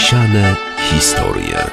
[0.00, 0.56] Zasiane
[0.90, 1.70] historie.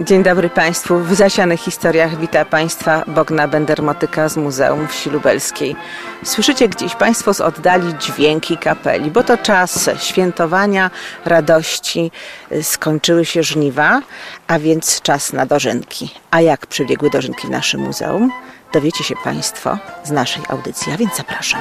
[0.00, 0.98] Dzień dobry Państwu.
[0.98, 5.76] W zasianych historiach wita Państwa Bogna Bendermotyka z Muzeum Wsi Lubelskiej.
[6.24, 10.90] Słyszycie gdzieś Państwo z oddali dźwięki kapeli, bo to czas świętowania,
[11.24, 12.10] radości.
[12.62, 14.02] Skończyły się żniwa,
[14.46, 16.10] a więc czas na dożynki.
[16.30, 18.32] A jak przebiegły dożynki w naszym muzeum?
[18.72, 21.60] Dowiecie się Państwo z naszej audycji, a więc zapraszam.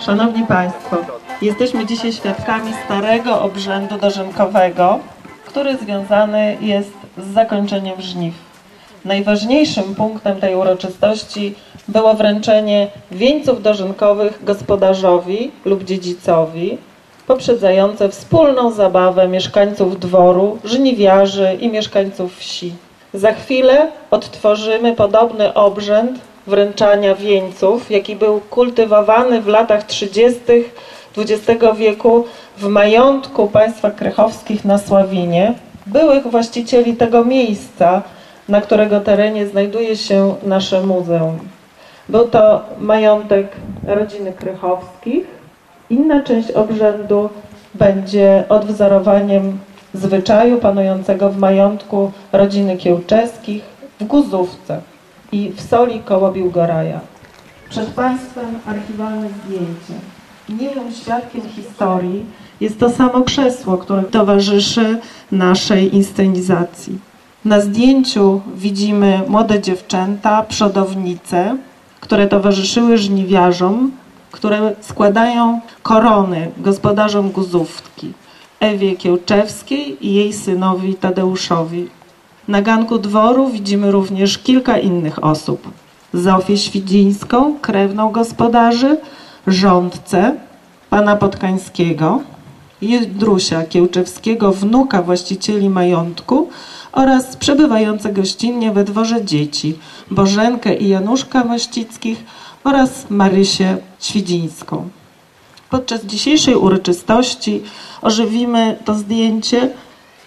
[0.00, 0.96] Szanowni Państwo,
[1.42, 4.98] jesteśmy dzisiaj świadkami starego obrzędu dożynkowego,
[5.46, 8.34] który związany jest z zakończeniem żniw.
[9.04, 11.54] Najważniejszym punktem tej uroczystości
[11.88, 16.78] było wręczenie wieńców dożynkowych gospodarzowi lub dziedzicowi,
[17.26, 22.72] poprzedzające wspólną zabawę mieszkańców dworu, żniwiarzy i mieszkańców wsi.
[23.14, 30.40] Za chwilę odtworzymy podobny obrzęd wręczania wieńców, jaki był kultywowany w latach 30.
[31.16, 32.24] XX wieku
[32.58, 35.54] w majątku państwa krechowskich na Sławinie,
[35.86, 38.02] byłych właścicieli tego miejsca,
[38.48, 41.38] na którego terenie znajduje się nasze muzeum.
[42.08, 43.46] Był to majątek
[43.86, 45.26] rodziny Krychowskich.
[45.90, 47.28] Inna część obrzędu
[47.74, 49.58] będzie odwzorowaniem
[49.94, 53.62] zwyczaju panującego w majątku rodziny Kiełczeskich
[54.00, 54.80] w Guzówce
[55.32, 57.00] i w soli koło Biłgoraja.
[57.70, 59.94] Przed Państwem archiwalne zdjęcie.
[60.48, 62.24] Niemym świadkiem historii
[62.60, 64.98] jest to samo krzesło, które towarzyszy
[65.32, 66.98] naszej inscenizacji.
[67.44, 71.56] Na zdjęciu widzimy młode dziewczęta, przodownice,
[72.00, 73.90] które towarzyszyły żniwiarzom,
[74.30, 78.12] które składają korony gospodarzom Guzówki,
[78.60, 81.88] Ewie Kiełczewskiej i jej synowi Tadeuszowi.
[82.48, 85.70] Na ganku dworu widzimy również kilka innych osób.
[86.14, 88.98] Zofię Świdzińską, krewną gospodarzy,
[89.46, 90.34] rządcę,
[90.90, 92.20] pana Podkańskiego,
[92.82, 96.48] Jedrusia Kiełczewskiego, wnuka właścicieli majątku
[96.92, 99.78] oraz przebywające gościnnie we dworze dzieci,
[100.10, 102.24] Bożenkę i Januszka Mościckich
[102.64, 104.88] oraz Marysię Świdzińską.
[105.70, 107.62] Podczas dzisiejszej uroczystości
[108.02, 109.70] ożywimy to zdjęcie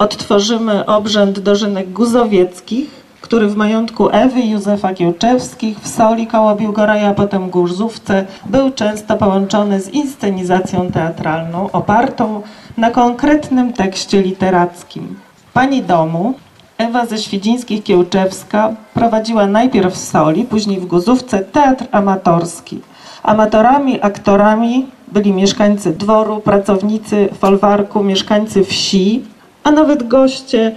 [0.01, 2.89] odtworzymy obrzęd dożynek guzowieckich,
[3.21, 9.17] który w majątku Ewy Józefa Kiełczewskich w Soli koło Biłgoraja, a potem Górzówce był często
[9.17, 12.41] połączony z inscenizacją teatralną opartą
[12.77, 15.15] na konkretnym tekście literackim.
[15.53, 16.33] Pani domu
[16.77, 22.79] Ewa ze Świdzińskich Kiełczewska prowadziła najpierw w Soli, później w Guzówce teatr amatorski.
[23.23, 29.23] Amatorami, aktorami byli mieszkańcy dworu, pracownicy folwarku, mieszkańcy wsi,
[29.63, 30.75] a nawet goście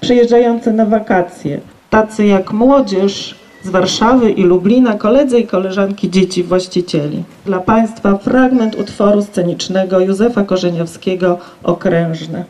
[0.00, 1.60] przyjeżdżający na wakacje,
[1.90, 7.24] tacy jak młodzież z Warszawy i Lublina, koledzy i koleżanki dzieci właścicieli.
[7.46, 12.44] Dla Państwa fragment utworu scenicznego Józefa Korzeniowskiego Okrężne.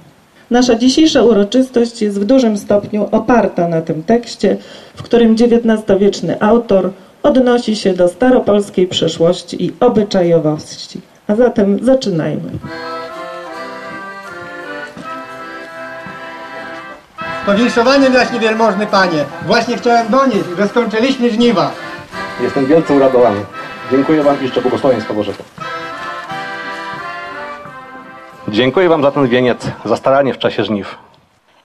[0.51, 4.57] Nasza dzisiejsza uroczystość jest w dużym stopniu oparta na tym tekście,
[4.95, 6.91] w którym XIX-wieczny autor
[7.23, 11.01] odnosi się do staropolskiej przeszłości i obyczajowości.
[11.27, 12.51] A zatem zaczynajmy.
[17.47, 21.71] Powinszowanym jaśnie wielmożny panie, właśnie chciałem donieść, że skończyliśmy żniwa.
[22.41, 23.41] Jestem wielce uradowany.
[23.91, 25.39] Dziękuję Wam jeszcze błogosławieństwa Bożego.
[28.49, 30.99] Dziękuję Wam za ten wieniec, za staranie w czasie żniw.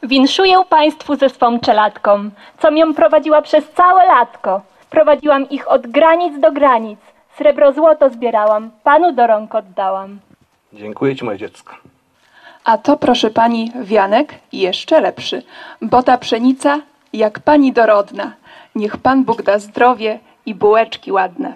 [0.04, 4.62] Winszuję Państwu ze swą czeladką, co mię prowadziła przez całe latko.
[4.90, 7.00] Prowadziłam ich od granic do granic.
[7.38, 10.20] Srebro złoto zbierałam, Panu do rąk oddałam.
[10.74, 11.74] Dziękuję Ci, moje dziecko.
[12.64, 15.44] A to, proszę pani, wianek jeszcze lepszy,
[15.82, 16.80] bo ta pszenica
[17.14, 18.34] jak pani dorodna.
[18.76, 21.54] Niech pan Bóg da zdrowie i bułeczki ładne.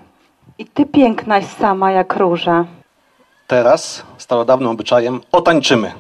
[0.57, 2.65] I ty pięknaś sama jak róża.
[3.47, 5.91] Teraz, starodawnym obyczajem, otańczymy.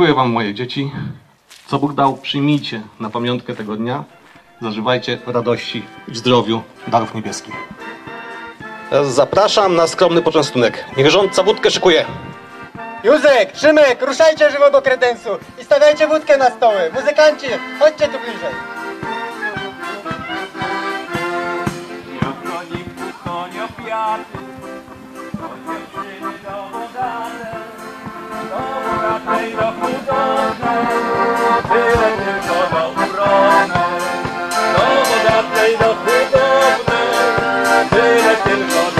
[0.00, 0.92] Dziękuję Wam, moje dzieci.
[1.66, 4.04] Co Bóg dał, przyjmijcie na pamiątkę tego dnia.
[4.62, 7.54] Zażywajcie radości w zdrowiu darów niebieskich.
[9.02, 10.84] Zapraszam na skromny poczęstunek.
[10.96, 12.04] Niech rządca wódkę szykuje.
[13.04, 15.28] Józek, Szymek, ruszajcie żywo do kredensu
[15.60, 16.90] i stawiajcie wódkę na stoły.
[16.94, 17.46] Muzykanci,
[17.78, 18.54] chodźcie tu bliżej.
[37.90, 38.99] Tyle tylko do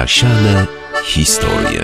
[0.00, 0.66] Zasiane
[1.04, 1.82] historie.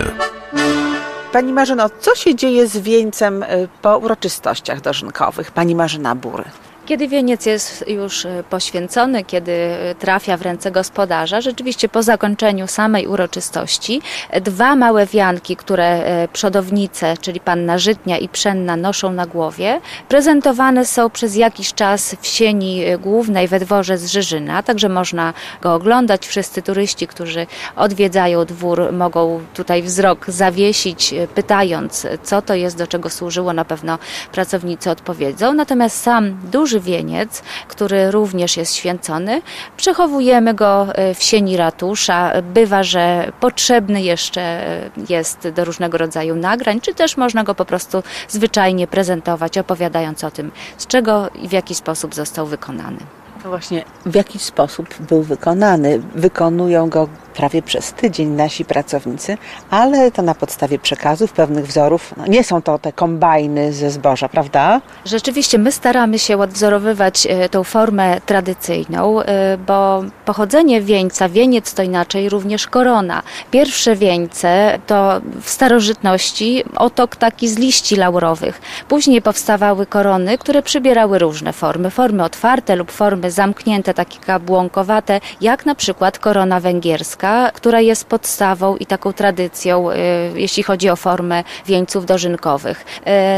[1.32, 5.50] Pani Marzeno, co się dzieje z wieńcem y, po uroczystościach dożynkowych?
[5.50, 6.44] Pani Marzena Bury.
[6.86, 12.66] Kiedy wieniec jest już e, poświęcony, kiedy e, trafia w ręce gospodarza, rzeczywiście po zakończeniu
[12.66, 19.26] samej uroczystości e, dwa małe wianki, które przodownice, czyli panna Żytnia i Pszenna noszą na
[19.26, 25.32] głowie, prezentowane są przez jakiś czas w sieni głównej we dworze z Żyżyna, także można
[25.62, 26.26] go oglądać.
[26.26, 27.46] Wszyscy turyści, którzy
[27.76, 33.52] odwiedzają dwór, mogą tutaj wzrok zawiesić, pytając, co to jest, do czego służyło.
[33.52, 33.98] Na pewno
[34.32, 35.54] pracownicy odpowiedzą.
[35.54, 39.42] Natomiast sam duży duży wieniec, który również jest święcony.
[39.76, 42.32] Przechowujemy go e, w sieni ratusza.
[42.42, 47.64] Bywa, że potrzebny jeszcze e, jest do różnego rodzaju nagrań, czy też można go po
[47.64, 52.98] prostu zwyczajnie prezentować, opowiadając o tym, z czego i w jaki sposób został wykonany.
[53.46, 56.00] Właśnie, w jaki sposób był wykonany?
[56.14, 59.38] Wykonują go prawie przez tydzień nasi pracownicy,
[59.70, 62.14] ale to na podstawie przekazów, pewnych wzorów.
[62.16, 64.80] No nie są to te kombajny ze zboża, prawda?
[65.04, 71.82] Rzeczywiście my staramy się odwzorowywać e, tą formę tradycyjną, e, bo pochodzenie wieńca, wieniec to
[71.82, 73.22] inaczej również korona.
[73.50, 78.60] Pierwsze wieńce to w starożytności otok taki z liści laurowych.
[78.88, 81.90] Później powstawały korony, które przybierały różne formy.
[81.90, 88.76] Formy otwarte lub formy zamknięte, takie kabłąkowate, jak na przykład korona węgierska która jest podstawą
[88.76, 89.94] i taką tradycją, y,
[90.34, 92.84] jeśli chodzi o formę wieńców dożynkowych.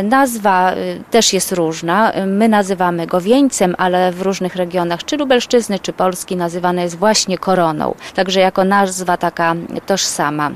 [0.00, 2.12] Y, nazwa y, też jest różna.
[2.26, 7.38] My nazywamy go wieńcem, ale w różnych regionach, czy Lubelszczyzny, czy Polski, nazywane jest właśnie
[7.38, 7.94] koroną.
[8.14, 9.54] Także jako nazwa taka
[9.86, 10.50] tożsama.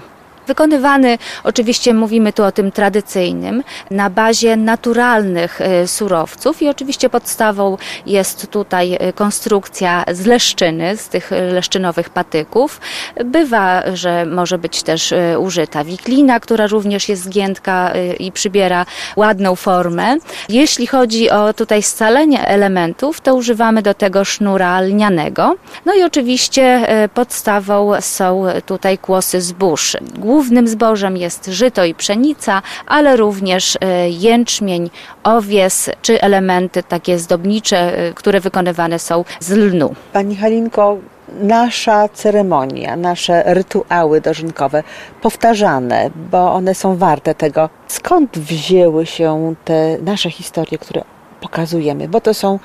[0.47, 7.77] Wykonywany, oczywiście mówimy tu o tym tradycyjnym, na bazie naturalnych e, surowców i oczywiście podstawą
[8.07, 12.81] jest tutaj e, konstrukcja z leszczyny, z tych leszczynowych patyków.
[13.25, 18.87] Bywa, że może być też e, użyta wiklina, która również jest zgiętka i przybiera
[19.17, 20.17] ładną formę.
[20.49, 25.57] Jeśli chodzi o tutaj scalenie elementów, to używamy do tego sznura lnianego.
[25.87, 29.97] No i oczywiście podstawą są tutaj kłosy zbóż
[30.33, 34.91] Głównym zbożem jest żyto i pszenica, ale również e, jęczmień,
[35.25, 39.95] owies czy elementy takie zdobnicze, e, które wykonywane są z lnu.
[40.13, 40.99] Pani Halinko,
[41.43, 44.83] nasza ceremonia, nasze rytuały dożynkowe
[45.23, 47.69] powtarzane, bo one są warte tego.
[47.89, 51.03] Skąd wzięły się te nasze historie, które
[51.41, 52.09] pokazujemy?
[52.09, 52.59] Bo to są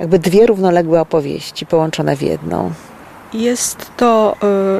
[0.00, 2.70] jakby dwie równoległe opowieści połączone w jedną.
[3.34, 4.36] Jest to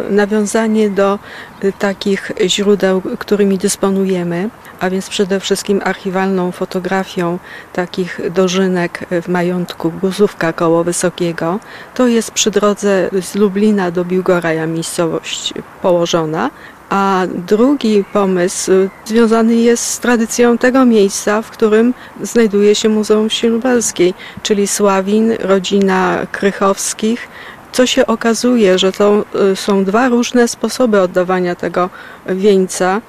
[0.08, 1.18] e, nawiązanie do
[1.62, 7.38] e, takich źródeł, którymi dysponujemy, a więc przede wszystkim archiwalną fotografią
[7.72, 11.60] takich dożynek w majątku Guzówka koło Wysokiego.
[11.94, 16.50] To jest przy drodze z Lublina do Biłgoraja miejscowość położona,
[16.92, 18.72] a drugi pomysł
[19.04, 25.32] związany jest z tradycją tego miejsca, w którym znajduje się Muzeum Wsi Lubelskiej, czyli Sławin,
[25.40, 27.28] rodzina Krychowskich,
[27.72, 31.90] co się okazuje, że to y, są dwa różne sposoby oddawania tego
[32.26, 33.00] wieńca,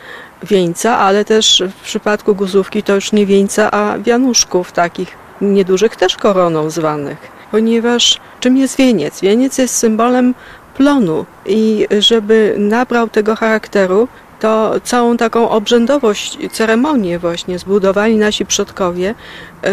[0.43, 6.17] wieńca, ale też w przypadku guzówki to już nie wieńca, a wianuszków takich niedużych, też
[6.17, 7.17] koroną zwanych.
[7.51, 9.21] Ponieważ czym jest wieniec?
[9.21, 10.33] Wieniec jest symbolem
[10.77, 14.07] plonu i żeby nabrał tego charakteru,
[14.43, 19.15] to całą taką obrzędowość, ceremonię właśnie zbudowali nasi przodkowie,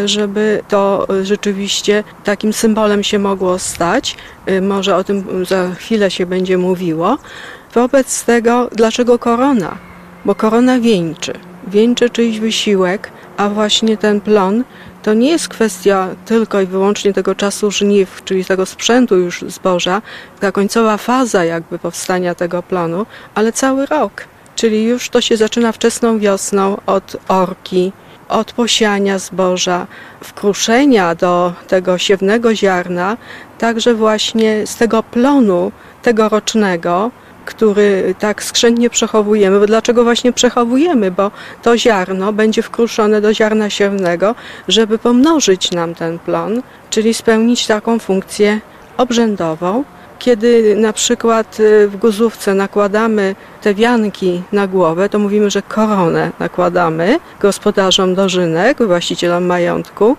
[0.04, 4.16] żeby to rzeczywiście takim symbolem się mogło stać.
[4.62, 7.18] Może o tym za chwilę się będzie mówiło.
[7.74, 9.76] Wobec tego, dlaczego korona?
[10.24, 11.32] Bo korona wieńczy.
[11.66, 14.64] Wieńczy czyjś wysiłek, a właśnie ten plon
[15.02, 20.02] to nie jest kwestia tylko i wyłącznie tego czasu żniw, czyli tego sprzętu już zboża,
[20.40, 24.29] ta końcowa faza jakby powstania tego plonu, ale cały rok.
[24.60, 27.92] Czyli już to się zaczyna wczesną wiosną od orki,
[28.28, 29.86] od posiania zboża,
[30.24, 33.16] wkruszenia do tego siewnego ziarna,
[33.58, 37.10] także właśnie z tego plonu tegorocznego,
[37.44, 39.60] który tak skrzętnie przechowujemy.
[39.60, 41.10] Bo dlaczego właśnie przechowujemy?
[41.10, 41.30] Bo
[41.62, 44.34] to ziarno będzie wkruszone do ziarna siewnego,
[44.68, 48.60] żeby pomnożyć nam ten plon, czyli spełnić taką funkcję
[48.96, 49.84] obrzędową.
[50.20, 56.30] Kiedy na przykład y, w guzówce nakładamy te wianki na głowę, to mówimy, że koronę
[56.38, 60.16] nakładamy gospodarzom dożynek, właścicielom majątku.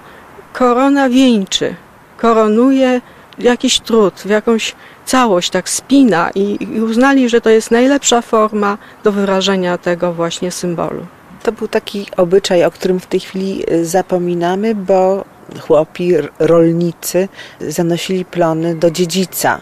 [0.54, 1.76] Korona wieńczy,
[2.18, 3.02] koronuje
[3.40, 8.78] jakiś trud, w jakąś całość, tak spina i, i uznali, że to jest najlepsza forma
[9.04, 11.06] do wyrażenia tego właśnie symbolu.
[11.44, 15.26] To był taki obyczaj, o którym w tej chwili y, zapominamy, bo
[15.60, 17.28] chłopi, rolnicy
[17.62, 19.62] zanosili plony do dziedzica.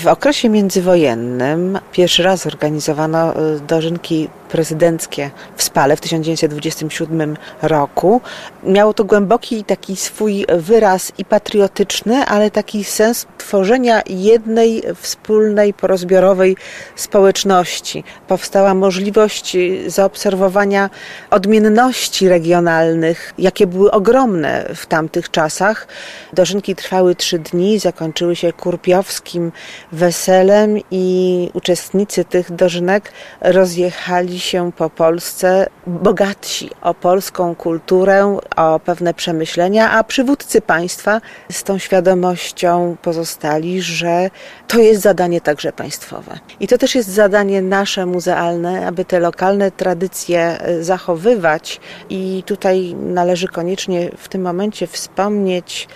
[0.00, 8.20] W okresie międzywojennym pierwszy raz organizowano y, dożynki prezydenckie w Spale w 1927 roku.
[8.62, 16.56] Miało to głęboki taki swój wyraz i patriotyczny, ale taki sens tworzenia jednej wspólnej, porozbiorowej
[16.96, 18.04] społeczności.
[18.28, 19.56] Powstała możliwość
[19.86, 20.90] zaobserwowania
[21.30, 25.88] odmienności regionalnych, jakie były ogromne w tamtych czasach.
[26.32, 29.52] Dożynki trwały trzy dni, zakończyły się kurpiowskim
[29.92, 39.14] weselem i uczestnicy tych dożynek rozjechali się po Polsce bogatsi o polską kulturę, o pewne
[39.14, 41.20] przemyślenia, a przywódcy państwa
[41.52, 44.30] z tą świadomością pozostali, że
[44.68, 46.38] to jest zadanie także państwowe.
[46.60, 52.94] I to też jest zadanie nasze muzealne, aby te lokalne tradycje e, zachowywać i tutaj
[52.94, 55.88] należy koniecznie w tym momencie wspomnieć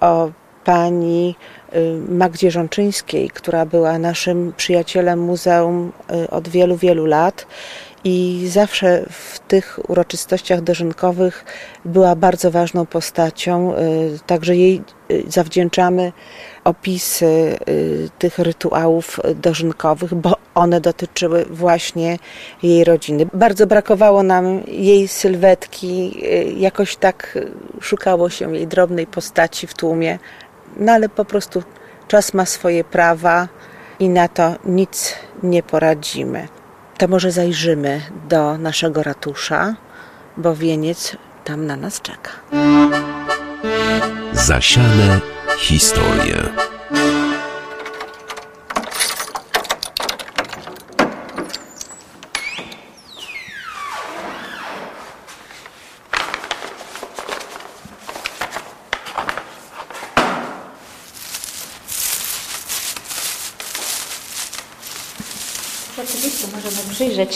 [0.00, 0.30] o
[0.64, 1.34] pani
[2.08, 5.92] Magdzie Żonczyńskiej, która była naszym przyjacielem muzeum
[6.24, 7.46] y, od wielu, wielu lat
[8.04, 11.44] i zawsze w tych uroczystościach dożynkowych
[11.84, 13.74] była bardzo ważną postacią.
[13.74, 14.82] Y, także jej
[15.28, 16.12] zawdzięczamy
[16.64, 17.56] opisy
[18.18, 22.18] tych rytuałów dożynkowych, bo one dotyczyły właśnie
[22.62, 23.26] jej rodziny.
[23.34, 26.22] Bardzo brakowało nam jej sylwetki,
[26.56, 27.38] jakoś tak
[27.80, 30.18] szukało się jej drobnej postaci w tłumie
[30.76, 31.62] no ale po prostu
[32.08, 33.48] czas ma swoje prawa
[33.98, 36.48] i na to nic nie poradzimy.
[36.98, 39.74] To może zajrzymy do naszego ratusza,
[40.36, 42.30] bo wieniec tam na nas czeka.
[44.32, 45.20] Zasiane
[45.58, 46.69] historie.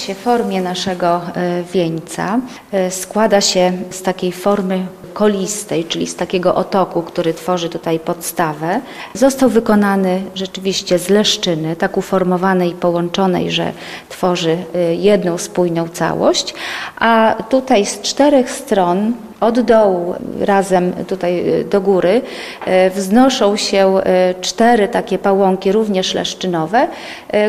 [0.04, 2.40] Się formie naszego e, wieńca.
[2.72, 8.80] E, składa się z takiej formy kolistej, czyli z takiego otoku, który tworzy tutaj podstawę.
[9.14, 13.72] Został wykonany rzeczywiście z leszczyny, tak uformowanej i połączonej, że
[14.08, 16.54] tworzy e, jedną spójną całość,
[16.98, 22.22] a tutaj z czterech stron od dołu razem tutaj y, do góry
[22.86, 26.88] y, wznoszą się y, cztery takie pałąki, również leszczynowe,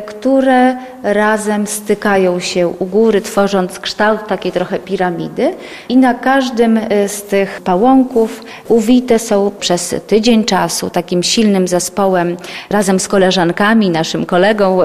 [0.06, 5.54] które razem stykają się u góry, tworząc kształt takiej trochę piramidy.
[5.90, 12.38] I na każdym z tych pałąków uwite są przez tydzień czasu takim silnym zespołem
[12.70, 14.80] razem z koleżankami, naszym kolegą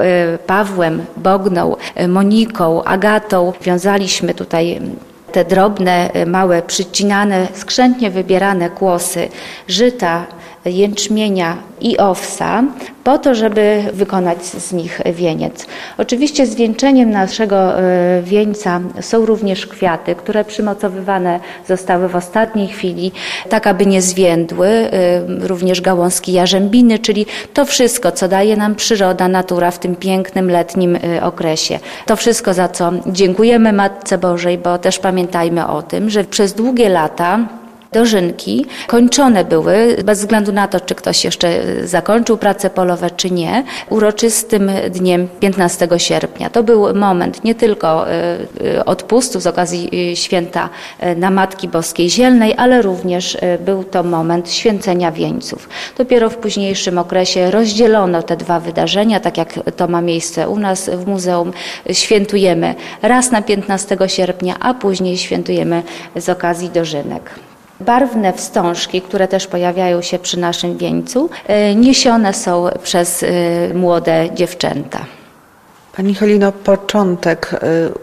[0.47, 1.75] Pawłem, Bogną,
[2.07, 3.53] Moniką, Agatą.
[3.61, 4.81] Wiązaliśmy tutaj
[5.31, 9.29] te drobne, y, małe, przycinane, skrzętnie wybierane kłosy
[9.67, 10.25] żyta,
[10.65, 12.63] jęczmienia i owsa,
[13.03, 15.65] po to, żeby wykonać z nich wieniec.
[15.97, 23.11] Oczywiście zwieńczeniem naszego e, wieńca są również kwiaty, które przymocowywane zostały w ostatniej chwili,
[23.49, 24.89] tak aby nie zwiędły, e,
[25.47, 30.95] również gałązki jarzębiny, czyli to wszystko, co daje nam przyroda, natura w tym pięknym letnim
[30.95, 31.79] e, okresie.
[32.05, 36.89] To wszystko, za co dziękujemy Matce Bożej, bo też pamiętajmy o tym, że przez długie
[36.89, 37.60] lata
[37.91, 43.63] dożynki kończone były, bez względu na to, czy ktoś jeszcze zakończył prace polowe, czy nie,
[43.89, 46.49] uroczystym dniem 15 sierpnia.
[46.49, 48.37] To był moment nie tylko e,
[48.77, 50.69] e, odpustu z okazji e, święta
[51.15, 55.69] na Matki Boskiej Zielnej, ale również był to moment święcenia wieńców.
[55.97, 60.89] Dopiero w późniejszym okresie rozdzielono te dwa wydarzenia, tak jak to ma miejsce u nas
[60.89, 61.53] w muzeum.
[61.91, 65.83] Świętujemy raz na 15 sierpnia, a później świętujemy
[66.15, 67.50] z okazji dożynek.
[67.85, 73.27] Barwne wstążki, które też pojawiają się przy naszym wieńcu, e, niesione są przez e,
[73.73, 75.05] młode dziewczęta.
[75.95, 77.57] Pani Cholino, początek y,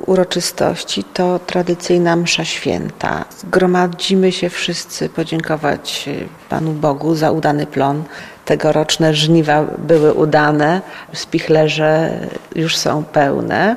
[0.06, 3.24] uroczystości to tradycyjna msza święta.
[3.38, 6.08] Zgromadzimy się wszyscy podziękować
[6.48, 8.04] Panu Bogu za udany plon.
[8.44, 10.80] Tegoroczne żniwa były udane,
[11.12, 12.20] spichlerze
[12.54, 13.76] już są pełne.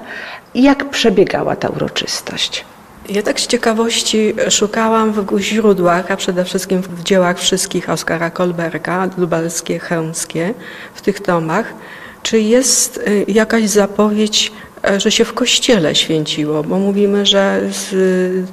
[0.55, 2.65] Jak przebiegała ta uroczystość?
[3.11, 9.09] Ja tak z ciekawości szukałam w źródłach, a przede wszystkim w dziełach wszystkich Oskara Kolberga,
[9.17, 10.53] lubelskie, chełmskie,
[10.95, 11.73] w tych tomach,
[12.23, 14.51] czy jest y, jakaś zapowiedź,
[14.89, 17.91] e, że się w kościele święciło, bo mówimy, że z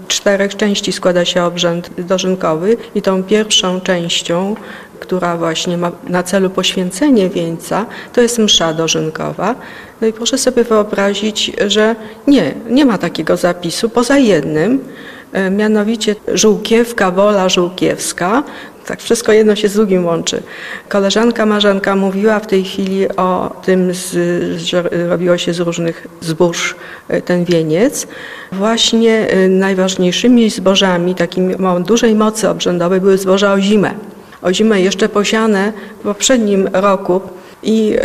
[0.08, 4.56] czterech części składa się obrzęd dożynkowy i tą pierwszą częścią,
[5.00, 9.54] która właśnie ma na celu poświęcenie wieńca, to jest msza dożynkowa.
[10.00, 14.80] No i proszę sobie wyobrazić, że nie, nie ma takiego zapisu, poza jednym,
[15.32, 18.42] e, mianowicie Żółkiewka, Wola Żółkiewska,
[18.88, 20.42] tak wszystko jedno się z drugim łączy.
[20.88, 23.92] Koleżanka Marzenka mówiła w tej chwili o tym,
[24.56, 26.76] że robiło się z różnych zbóż
[27.08, 28.06] e, ten wieniec.
[28.52, 33.94] Właśnie e, najważniejszymi zbożami, takimi o dużej mocy obrzędowej były zboża o zimę.
[34.42, 37.20] O zimę jeszcze posiane w poprzednim roku
[37.62, 37.96] i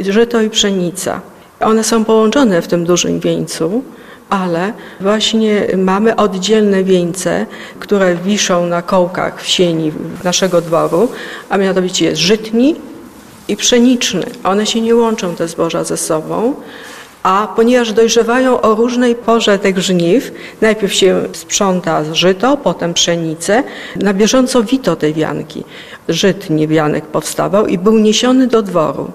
[0.00, 1.20] żyto i pszenica.
[1.60, 3.82] One są połączone w tym dużym wieńcu,
[4.30, 7.46] ale właśnie mamy oddzielne wieńce,
[7.78, 9.92] które wiszą na kołkach w sieni
[10.24, 11.08] naszego dworu,
[11.48, 12.76] a mianowicie jest żytni
[13.48, 14.26] i pszeniczny.
[14.44, 16.54] One się nie łączą, te zboża ze sobą,
[17.26, 23.62] a ponieważ dojrzewają o różnej porze tych żniw, najpierw się sprząta żyto, potem pszenicę,
[23.96, 25.64] na bieżąco wito tej wianki.
[26.08, 29.10] Żytni wianek powstawał i był niesiony do dworu.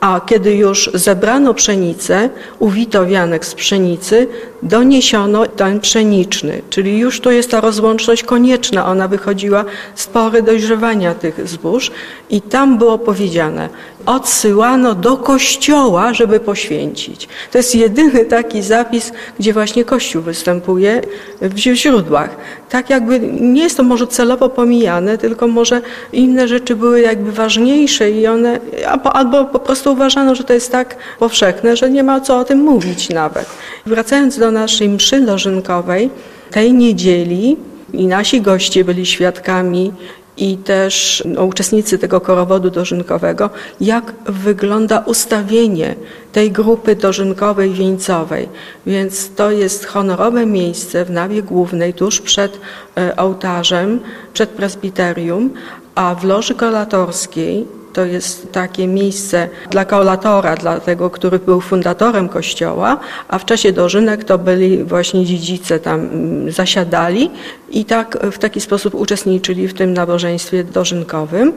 [0.00, 4.28] A kiedy już zebrano pszenicę, uwito wianek z pszenicy,
[4.68, 8.86] doniesiono ten pszeniczny, czyli już to jest ta rozłączność konieczna.
[8.86, 11.90] Ona wychodziła z pory dojrzewania tych zbóż
[12.30, 13.68] i tam było powiedziane,
[14.06, 17.28] odsyłano do kościoła, żeby poświęcić.
[17.52, 21.00] To jest jedyny taki zapis, gdzie właśnie Kościół występuje
[21.40, 22.36] w źródłach.
[22.70, 25.80] Tak jakby nie jest to może celowo pomijane, tylko może
[26.12, 28.60] inne rzeczy były jakby ważniejsze i one,
[29.04, 32.58] albo po prostu uważano, że to jest tak powszechne, że nie ma co o tym
[32.58, 33.46] mówić nawet.
[33.86, 36.10] Wracając do naszej mszy dożynkowej,
[36.50, 37.56] tej niedzieli
[37.92, 39.92] i nasi goście byli świadkami
[40.36, 45.94] i też no, uczestnicy tego korowodu dożynkowego, jak wygląda ustawienie
[46.32, 48.48] tej grupy dożynkowej wieńcowej.
[48.86, 52.60] Więc to jest honorowe miejsce w nawie głównej, tuż przed
[52.96, 54.00] e, ołtarzem,
[54.32, 55.50] przed presbiterium,
[55.94, 62.28] a w loży kolatorskiej to jest takie miejsce dla kaulatora, dla tego, który był fundatorem
[62.28, 67.30] kościoła, a w czasie dożynek to byli właśnie dziedzice tam mm, zasiadali
[67.70, 71.52] i tak w taki sposób uczestniczyli w tym nabożeństwie dożynkowym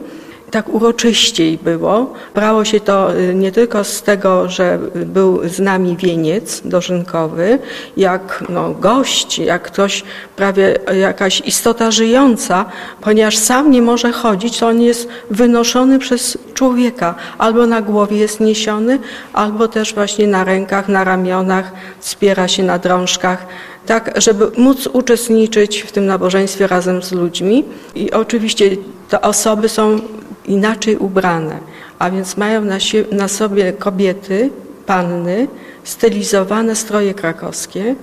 [0.50, 2.12] tak uroczyściej było.
[2.34, 7.58] Brało się to y, nie tylko z tego, że był z nami wieniec dożynkowy,
[7.96, 10.04] jak no, gość, jak ktoś,
[10.36, 12.64] prawie jakaś istota żyjąca,
[13.00, 17.14] ponieważ sam nie może chodzić, to on jest wynoszony przez człowieka.
[17.38, 18.98] Albo na głowie jest niesiony,
[19.32, 23.46] albo też właśnie na rękach, na ramionach, wspiera się na drążkach
[23.86, 27.64] tak, żeby móc uczestniczyć w tym nabożeństwie razem z ludźmi.
[27.94, 28.70] I oczywiście
[29.08, 30.00] te osoby są
[30.46, 31.58] inaczej ubrane,
[31.98, 34.50] a więc mają na, sie, na sobie kobiety,
[34.86, 35.48] panny,
[35.84, 37.94] stylizowane stroje krakowskie.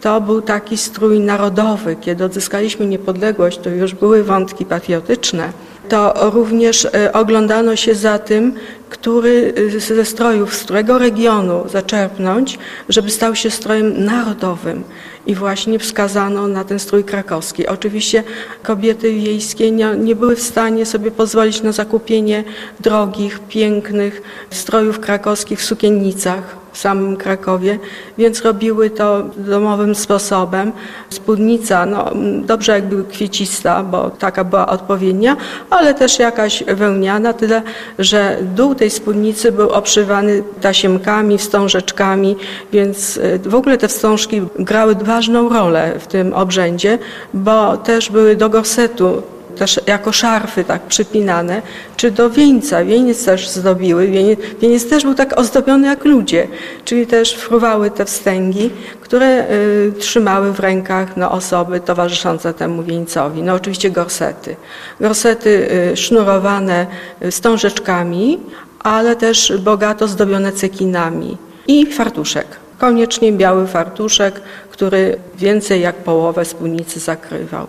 [0.00, 1.96] To był taki strój narodowy.
[2.00, 5.52] Kiedy odzyskaliśmy niepodległość, to już były wątki patriotyczne.
[5.88, 8.54] To również e, oglądano się za tym,
[8.90, 14.84] który e, ze strojów, z którego regionu zaczerpnąć, żeby stał się strojem narodowym
[15.26, 17.66] i właśnie wskazano na ten strój krakowski.
[17.66, 18.24] Oczywiście
[18.62, 22.44] kobiety wiejskie nie, nie były w stanie sobie pozwolić na zakupienie
[22.80, 27.78] drogich, pięknych strojów krakowskich w sukiennicach w samym Krakowie,
[28.18, 30.72] więc robiły to domowym sposobem.
[31.10, 32.10] Spódnica, no
[32.46, 35.36] dobrze jakby kwiecista, bo taka była odpowiednia,
[35.70, 37.62] ale też jakaś wełniana, tyle,
[37.98, 42.36] że dół tej spódnicy był obszywany tasiemkami, wstążeczkami,
[42.72, 46.98] więc y, w ogóle te wstążki grały ważną rolę w tym obrzędzie,
[47.34, 49.22] bo też były do gorsetu
[49.54, 51.62] też jako szarfy tak przypinane,
[51.96, 52.84] czy do wieńca.
[52.84, 54.06] Wieniec też zdobiły.
[54.06, 56.48] Wieniec, wieniec też był tak ozdobiony jak ludzie,
[56.84, 63.42] czyli też fruwały te wstęgi, które y, trzymały w rękach no, osoby towarzyszące temu wieńcowi.
[63.42, 64.56] No oczywiście gorsety.
[65.00, 66.86] Gorsety y, sznurowane
[67.30, 68.40] wstążeczkami,
[68.80, 71.36] ale też bogato zdobione cekinami
[71.66, 72.46] i fartuszek.
[72.78, 74.40] Koniecznie biały fartuszek,
[74.70, 77.66] który więcej jak połowę spódnicy zakrywał.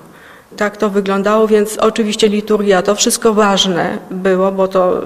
[0.57, 5.01] Tak to wyglądało, więc oczywiście liturgia to wszystko ważne było, bo to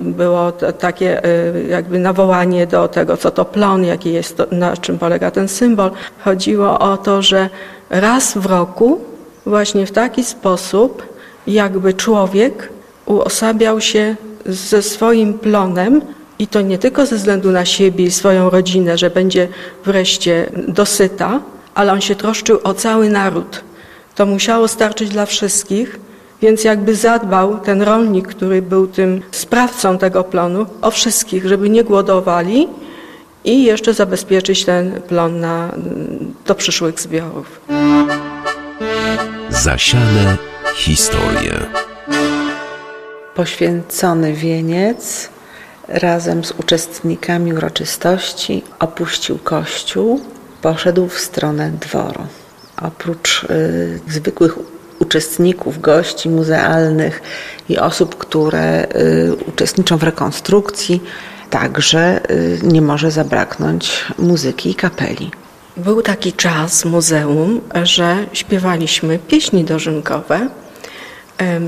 [0.00, 4.98] było takie y, jakby nawołanie do tego, co to plon, jaki jest to, na czym
[4.98, 5.90] polega ten symbol.
[6.24, 7.48] Chodziło o to, że
[7.90, 9.00] raz w roku
[9.46, 11.02] właśnie w taki sposób
[11.46, 12.68] jakby człowiek
[13.06, 16.00] uosabiał się ze swoim plonem
[16.38, 19.48] i to nie tylko ze względu na siebie i swoją rodzinę, że będzie
[19.84, 21.40] wreszcie dosyta,
[21.74, 23.69] ale on się troszczył o cały naród.
[24.20, 26.00] To musiało starczyć dla wszystkich,
[26.42, 31.84] więc jakby zadbał ten rolnik, który był tym sprawcą tego plonu, o wszystkich, żeby nie
[31.84, 32.68] głodowali
[33.44, 35.74] i jeszcze zabezpieczyć ten plon na,
[36.46, 37.60] do przyszłych zbiorów.
[39.50, 40.36] Zasiane
[40.74, 41.60] historie.
[43.34, 45.28] Poświęcony wieniec
[45.88, 50.20] razem z uczestnikami uroczystości opuścił kościół,
[50.62, 52.26] poszedł w stronę dworu.
[52.80, 54.58] Oprócz y, zwykłych
[54.98, 57.22] uczestników, gości muzealnych
[57.68, 61.02] i osób, które y, uczestniczą w rekonstrukcji,
[61.50, 65.30] także y, nie może zabraknąć muzyki i kapeli.
[65.76, 70.48] Był taki czas muzeum, że śpiewaliśmy pieśni dożynkowe.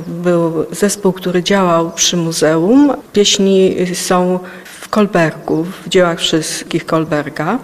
[0.07, 2.93] Był zespół, który działał przy muzeum.
[3.13, 4.39] Pieśni są
[4.81, 7.59] w Kolbergu, w dziełach wszystkich Kolberga.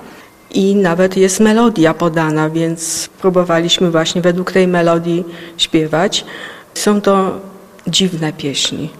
[0.50, 5.24] I nawet jest melodia podana, więc próbowaliśmy właśnie według tej melodii
[5.56, 6.24] śpiewać.
[6.74, 7.40] Są to
[7.86, 8.90] dziwne pieśni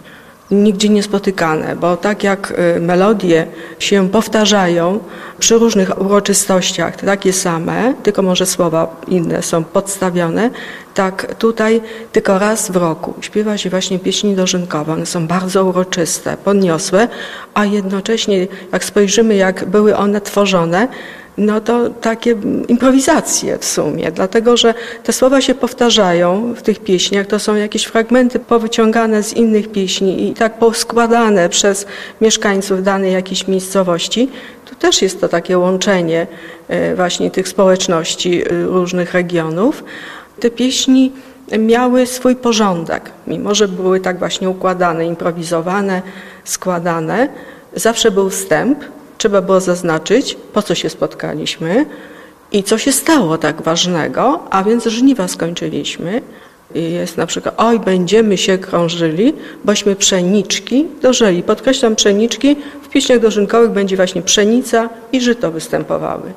[0.50, 3.46] nigdzie niespotykane, bo tak jak y, melodie
[3.78, 5.00] się powtarzają
[5.38, 10.50] przy różnych uroczystościach, takie same, tylko może słowa inne są podstawione,
[10.94, 11.80] tak tutaj
[12.12, 14.92] tylko raz w roku śpiewa się właśnie pieśni dożynkowe.
[14.92, 17.08] One są bardzo uroczyste, podniosłe,
[17.54, 20.88] a jednocześnie jak spojrzymy, jak były one tworzone,
[21.38, 22.34] no to takie
[22.68, 27.84] improwizacje w sumie, dlatego że te słowa się powtarzają w tych pieśniach, to są jakieś
[27.84, 31.86] fragmenty powyciągane z innych pieśni i tak poskładane przez
[32.20, 34.28] mieszkańców danej jakiejś miejscowości.
[34.64, 36.26] Tu też jest to takie łączenie
[36.68, 39.84] e, właśnie tych społeczności e, różnych regionów.
[40.40, 41.12] Te pieśni
[41.58, 46.02] miały swój porządek, mimo że były tak właśnie układane, improwizowane,
[46.44, 47.28] składane.
[47.74, 48.78] Zawsze był wstęp,
[49.18, 51.86] trzeba było zaznaczyć, po co się spotkaliśmy
[52.52, 56.22] i co się stało tak ważnego, a więc żniwa skończyliśmy.
[56.74, 61.42] I jest na przykład, oj, będziemy się krążyli, bośmy pszeniczki dożeli.
[61.42, 66.32] Podkreślam pszeniczki, w pieśniach dożynkowych będzie właśnie pszenica i żyto występowały.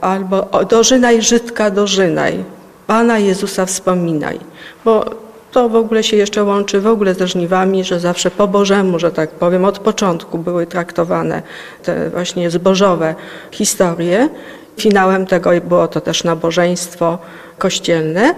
[0.00, 2.44] Albo dożynaj żytka, dożynaj,
[2.86, 4.40] Pana Jezusa wspominaj.
[4.84, 5.04] Bo
[5.52, 9.10] to w ogóle się jeszcze łączy w ogóle ze żniwami, że zawsze po Bożemu, że
[9.10, 11.42] tak powiem, od początku były traktowane
[11.82, 13.14] te właśnie zbożowe
[13.50, 14.28] historie.
[14.76, 17.18] Finałem tego było to też nabożeństwo
[17.58, 18.34] kościelne.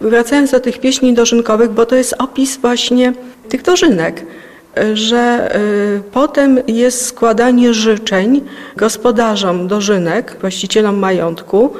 [0.00, 3.12] Wracając do tych pieśni dożynkowych, bo to jest opis właśnie
[3.48, 4.24] tych dożynek,
[4.94, 8.40] że y, potem jest składanie życzeń
[8.76, 11.72] gospodarzom dożynek, właścicielom majątku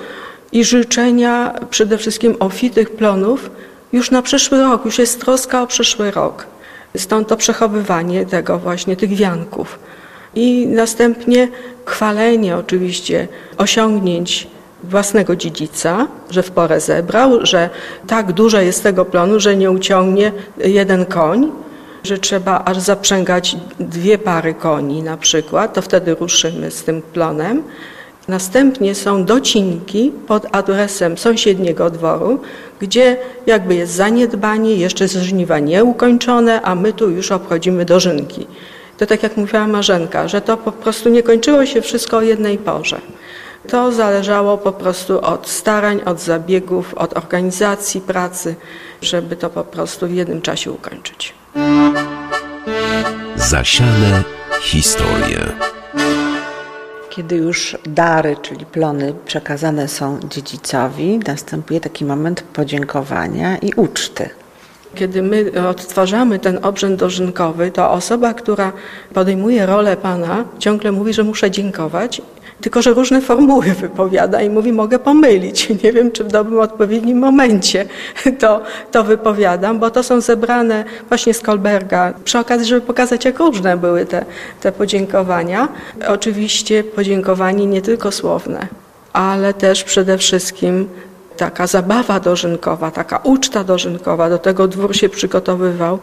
[0.52, 3.50] i życzenia przede wszystkim ofitych plonów,
[3.92, 6.46] już na przyszły rok, już jest troska o przyszły rok.
[6.96, 9.79] Stąd to przechowywanie tego właśnie, tych wianków.
[10.35, 11.49] I następnie
[11.85, 14.46] chwalenie oczywiście osiągnięć
[14.85, 17.70] własnego dziedzica, że w porę zebrał, że
[18.07, 21.53] tak dużo jest tego plonu, że nie uciągnie jeden koń,
[22.03, 27.62] że trzeba aż zaprzęgać dwie pary koni na przykład, to wtedy ruszymy z tym plonem.
[28.29, 32.41] Następnie są docinki pod adresem sąsiedniego dworu,
[32.81, 38.47] gdzie jakby jest zaniedbanie, jeszcze jest żniwa nieukończone, a my tu już obchodzimy dożynki.
[38.99, 42.59] To tak jak mówiła Marzenka, że to po prostu nie kończyło się wszystko o jednej
[42.59, 43.01] porze.
[43.69, 48.55] To zależało po prostu od starań, od zabiegów, od organizacji pracy,
[49.03, 51.35] żeby to po prostu w jednym czasie ukończyć.
[53.37, 54.23] Zasiane
[54.61, 55.47] historie.
[57.16, 64.31] Kiedy już dary, czyli plony przekazane są dziedzicowi, następuje taki moment podziękowania i uczty.
[64.94, 68.72] Kiedy my odtwarzamy ten obrzęd dożynkowy, to osoba, która
[69.14, 72.22] podejmuje rolę Pana, ciągle mówi, że muszę dziękować
[72.61, 75.69] tylko że różne formuły wypowiada i mówi, mogę pomylić.
[75.85, 77.87] Nie wiem, czy w dobrym, odpowiednim momencie
[78.40, 83.38] to, to wypowiadam, bo to są zebrane właśnie z Kolberga przy okazji, żeby pokazać, jak
[83.38, 84.25] różne były te,
[84.61, 85.69] te podziękowania.
[86.09, 88.66] Oczywiście podziękowanie nie tylko słowne,
[89.12, 90.88] ale też przede wszystkim
[91.37, 94.31] taka zabawa dożynkowa, taka uczta dożynkowa.
[94.31, 95.99] Do tego dwór się przygotowywał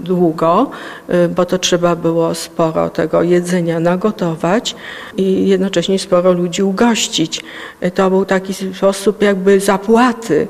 [0.00, 0.70] długo,
[1.10, 4.76] y, bo to trzeba było sporo tego jedzenia nagotować
[5.16, 7.44] i jednocześnie sporo ludzi ugościć.
[7.84, 10.48] Y, to był taki sposób jakby zapłaty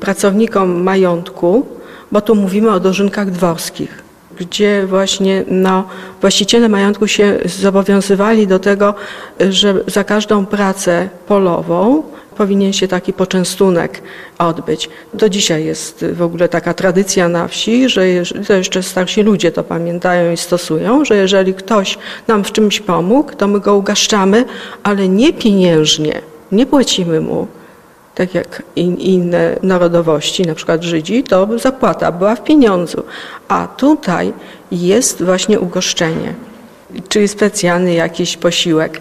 [0.00, 1.66] pracownikom majątku,
[2.12, 4.02] bo tu mówimy o dożynkach dworskich,
[4.38, 5.84] gdzie właśnie no,
[6.20, 8.94] właściciele majątku się zobowiązywali do tego,
[9.50, 12.02] że za każdą pracę polową
[12.36, 14.02] powinien się taki poczęstunek
[14.38, 14.88] odbyć.
[15.14, 18.02] Do dzisiaj jest w ogóle taka tradycja na wsi, że
[18.46, 21.98] to jeszcze starsi ludzie to pamiętają i stosują, że jeżeli ktoś
[22.28, 24.44] nam w czymś pomógł, to my go ugaszczamy,
[24.82, 26.20] ale nie pieniężnie,
[26.52, 27.46] nie płacimy mu,
[28.18, 33.02] tak jak in, inne narodowości, na przykład Żydzi, to zapłata była w pieniądzu.
[33.48, 34.32] A tutaj
[34.72, 36.34] jest właśnie ugoszczenie,
[37.08, 39.00] czyli specjalny jakiś posiłek.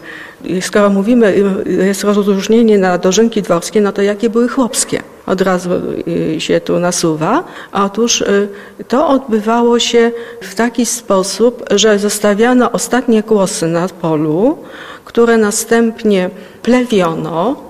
[0.62, 5.02] Skoro mówimy, jest rozróżnienie na dożynki dworskie, no to jakie były chłopskie?
[5.26, 5.70] Od razu
[6.08, 7.44] y, się tu nasuwa.
[7.72, 8.48] Otóż y,
[8.88, 14.58] to odbywało się w taki sposób, że zostawiano ostatnie kłosy na polu,
[15.06, 16.30] które następnie
[16.62, 17.68] plewiono,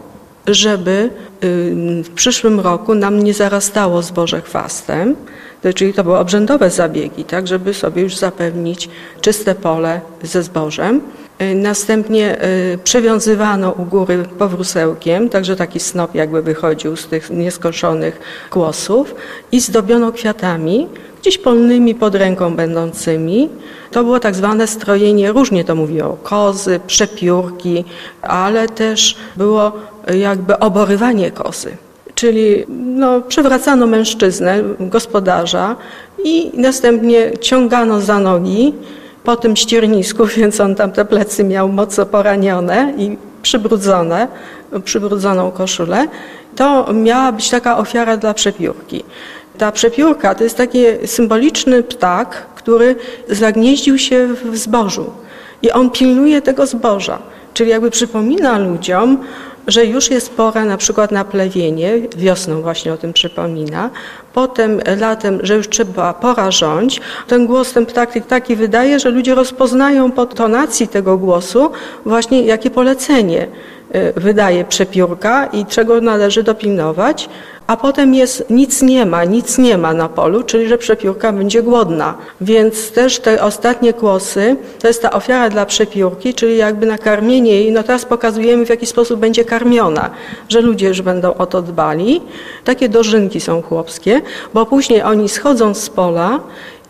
[0.47, 1.09] żeby
[2.03, 5.15] w przyszłym roku nam nie zarastało zboże chwastem,
[5.75, 8.89] czyli to były obrzędowe zabiegi, tak, żeby sobie już zapewnić
[9.21, 11.01] czyste pole ze zbożem.
[11.41, 18.19] Y, następnie y, przewiązywano u góry powrósełkiem, także taki snop jakby wychodził z tych nieskoszonych
[18.49, 19.15] kłosów
[19.51, 20.87] i zdobiono kwiatami,
[21.21, 23.49] gdzieś polnymi pod ręką będącymi.
[23.91, 27.85] To było tak zwane strojenie, różnie to mówiło, kozy, przepiórki,
[28.21, 29.71] ale też było
[30.15, 31.77] jakby oborywanie kozy.
[32.15, 35.75] Czyli no, przywracano mężczyznę, gospodarza
[36.23, 38.73] i następnie ciągano za nogi
[39.23, 44.27] po tym ściernisku, więc on tam te plecy miał mocno poranione i przybrudzone,
[44.83, 46.07] przybrudzoną koszulę.
[46.55, 49.03] To miała być taka ofiara dla przepiórki.
[49.57, 52.95] Ta przepiórka to jest taki symboliczny ptak, który
[53.29, 55.11] zagnieździł się w zbożu
[55.61, 57.19] i on pilnuje tego zboża,
[57.53, 59.17] czyli jakby przypomina ludziom,
[59.67, 63.89] że już jest pora na przykład na plewienie, wiosną właśnie o tym przypomina,
[64.33, 67.01] potem latem, że już trzeba pora rządź.
[67.27, 71.71] Ten głos, ten ptak taki wydaje, że ludzie rozpoznają po tonacji tego głosu
[72.05, 73.47] właśnie jakie polecenie
[74.15, 77.29] wydaje przepiórka i czego należy dopilnować
[77.67, 81.63] a potem jest nic nie ma, nic nie ma na polu, czyli że przepiórka będzie
[81.63, 82.17] głodna.
[82.41, 87.71] Więc też te ostatnie kłosy to jest ta ofiara dla przepiórki, czyli jakby nakarmienie jej.
[87.71, 90.09] No teraz pokazujemy w jaki sposób będzie karmiona,
[90.49, 92.21] że ludzie już będą o to dbali.
[92.63, 94.21] Takie dożynki są chłopskie,
[94.53, 96.39] bo później oni schodzą z pola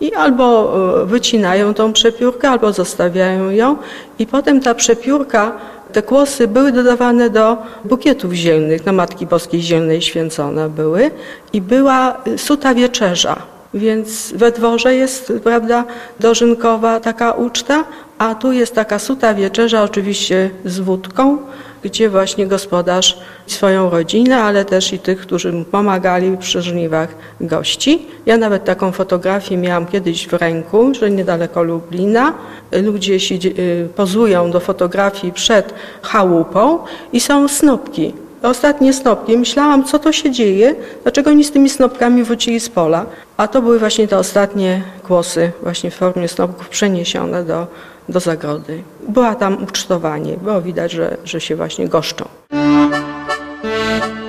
[0.02, 3.76] i albo e, wycinają tą przepiórkę, albo zostawiają ją
[4.20, 5.58] i potem ta przepiórka
[5.94, 11.12] te kłosy były dodawane do bukietów zielnych, na Matki Boskiej Zielnej święcone były
[11.54, 13.42] i była suta wieczerza.
[13.74, 15.84] Więc we dworze jest, prawda,
[16.20, 17.84] dożynkowa taka uczta,
[18.18, 21.38] a tu jest taka suta wieczerza, oczywiście z wódką,
[21.84, 27.10] gdzie właśnie gospodarz swoją rodzinę, ale też i tych, którzy pomagali przy żniwach
[27.42, 28.06] gości.
[28.26, 32.34] Ja nawet taką fotografię miałam kiedyś w ręku, że niedaleko Lublina.
[32.72, 36.80] Ludzie się y, pozują do fotografii przed chałupą
[37.14, 38.14] i są snopki.
[38.44, 39.38] Ostatnie snopki.
[39.38, 43.06] Myślałam, co to się dzieje, dlaczego oni z tymi snopkami wrócili z pola.
[43.38, 47.68] A to były właśnie te ostatnie głosy, właśnie w formie snopków przeniesione do
[48.10, 48.84] do zagrody.
[49.10, 52.26] Była tam ucztowanie, było widać, że, że się właśnie goszczą.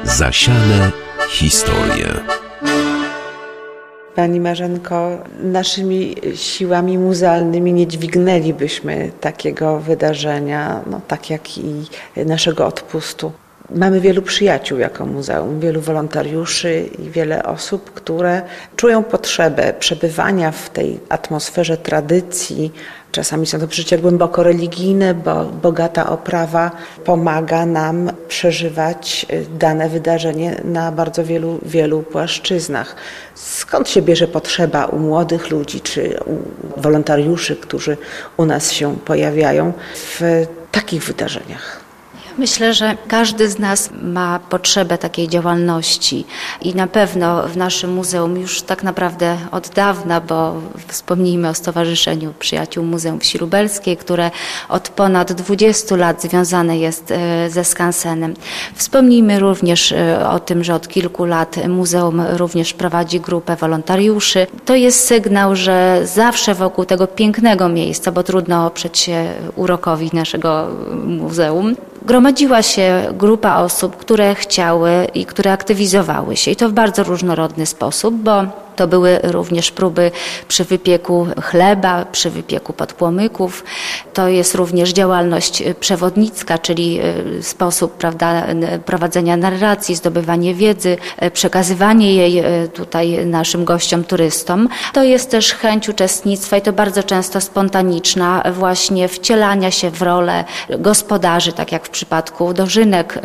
[0.04, 0.90] Zasiane
[1.28, 2.08] historie.
[4.14, 11.86] Pani Marzenko, naszymi siłami muzealnymi nie dźwignęlibyśmy takiego wydarzenia, no, tak jak i
[12.16, 13.32] naszego odpustu.
[13.74, 18.42] Mamy wielu przyjaciół jako muzeum, wielu wolontariuszy i wiele osób, które
[18.76, 22.72] czują potrzebę przebywania w tej atmosferze tradycji.
[23.12, 26.70] Czasami są to przeżycia głęboko religijne, bo bogata oprawa
[27.04, 32.96] pomaga nam przeżywać y, dane wydarzenie na bardzo wielu, wielu płaszczyznach.
[33.34, 36.36] Skąd się bierze potrzeba u młodych ludzi czy u
[36.80, 37.96] wolontariuszy, którzy
[38.36, 41.77] u nas się pojawiają w takich wydarzeniach?
[42.38, 46.24] Myślę, że każdy z nas ma potrzebę takiej działalności
[46.62, 50.54] i na pewno w naszym muzeum już tak naprawdę od dawna, bo
[50.88, 54.30] wspomnijmy o Stowarzyszeniu Przyjaciół Muzeum Wsi Lubelskiej, które
[54.68, 58.34] od ponad 20 lat związane jest e, ze skansenem.
[58.74, 64.46] Wspomnijmy również e, o tym, że od kilku lat muzeum również prowadzi grupę wolontariuszy.
[64.64, 70.66] To jest sygnał, że zawsze wokół tego pięknego miejsca, bo trudno oprzeć się urokowi naszego
[71.06, 71.76] muzeum,
[72.28, 76.50] gromadziła się grupa osób, które chciały i które aktywizowały się.
[76.50, 78.44] I to w bardzo różnorodny sposób, bo
[78.78, 80.10] To były również próby
[80.48, 83.64] przy wypieku chleba, przy wypieku podpłomyków.
[84.14, 87.00] To jest również działalność przewodnicka, czyli
[87.42, 88.46] sposób prawda,
[88.84, 90.96] prowadzenia narracji, zdobywanie wiedzy,
[91.32, 92.42] przekazywanie jej
[92.74, 94.68] tutaj naszym gościom, turystom.
[94.92, 100.44] To jest też chęć uczestnictwa i to bardzo często spontaniczna, właśnie wcielania się w rolę
[100.78, 103.18] gospodarzy, tak jak w przypadku dożynek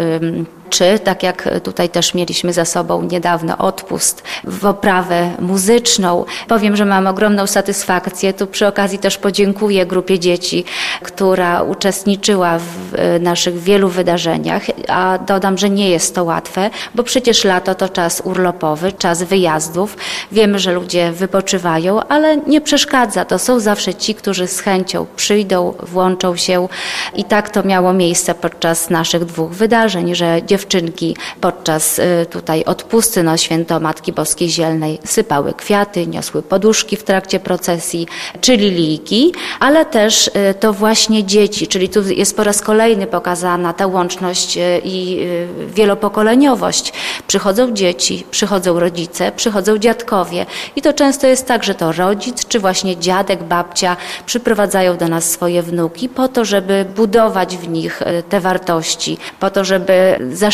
[0.74, 6.26] czy tak jak tutaj też mieliśmy za sobą niedawno odpust w oprawę muzyczną.
[6.48, 8.34] Powiem, że mam ogromną satysfakcję.
[8.34, 10.64] Tu przy okazji też podziękuję grupie dzieci,
[11.02, 17.04] która uczestniczyła w e, naszych wielu wydarzeniach, a dodam, że nie jest to łatwe, bo
[17.04, 19.98] przecież lato to czas urlopowy, czas wyjazdów.
[20.32, 23.26] Wiemy, że ludzie wypoczywają, ale nie przeszkadza.
[23.26, 26.68] To są zawsze ci, którzy z chęcią przyjdą, włączą się
[27.16, 32.64] i tak to miało miejsce podczas naszych dwóch wydarzeń, że dziewczyny dziewczynki podczas y, tutaj
[32.64, 38.08] odpusty na święto Matki Boskiej Zielnej sypały kwiaty, niosły poduszki w trakcie procesji,
[38.42, 43.74] czyli lilijki, ale też y, to właśnie dzieci, czyli tu jest po raz kolejny pokazana
[43.74, 45.28] ta łączność y, i
[45.68, 46.94] wielopokoleniowość.
[47.28, 50.46] Przychodzą dzieci, przychodzą rodzice, przychodzą dziadkowie
[50.76, 55.32] i to często jest tak, że to rodzic czy właśnie dziadek, babcia przyprowadzają do nas
[55.32, 60.53] swoje wnuki po to, żeby budować w nich te wartości, po to, żeby zaszczepić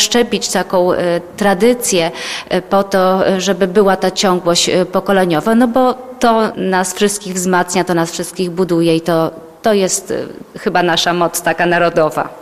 [0.52, 2.10] taką e, tradycję
[2.48, 7.84] e, po to, e, żeby była ta ciągłość pokoleniowa, no bo to nas wszystkich wzmacnia,
[7.84, 9.30] to nas wszystkich buduje i to,
[9.62, 10.12] to jest
[10.58, 12.40] chyba nasza moc taka narodowa.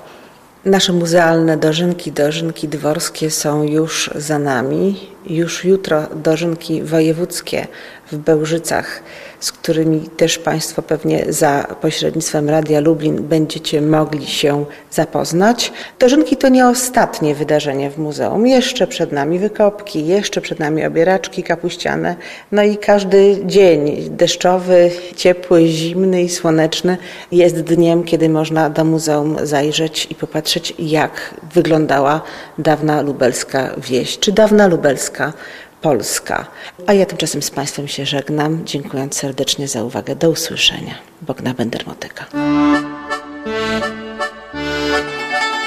[0.64, 5.08] Nasze muzealne dożynki, dożynki dworskie są już za nami.
[5.26, 7.66] Już jutro dożynki wojewódzkie
[8.12, 9.02] w Bełżycach
[9.40, 15.72] z którymi też Państwo pewnie za pośrednictwem Radia Lublin będziecie mogli się zapoznać.
[15.98, 18.46] Dożynki to nie ostatnie wydarzenie w muzeum.
[18.46, 22.16] Jeszcze przed nami wykopki, jeszcze przed nami obieraczki kapuściane.
[22.52, 26.96] No i każdy dzień deszczowy, ciepły, zimny i słoneczny
[27.32, 32.20] jest dniem, kiedy można do muzeum zajrzeć i popatrzeć, jak wyglądała
[32.58, 35.32] dawna lubelska wieś, czy dawna lubelska
[35.80, 36.46] Polska.
[36.86, 40.16] A ja tymczasem z Państwem się żegnam, dziękując serdecznie za uwagę.
[40.16, 40.94] Do usłyszenia.
[41.22, 42.26] Bogna Bendermotyka.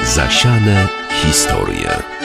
[0.04, 0.88] Zasiane
[1.22, 2.21] historie.